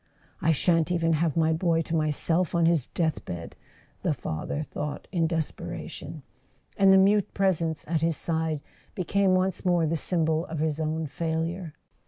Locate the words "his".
2.65-2.87, 8.01-8.17, 10.57-10.79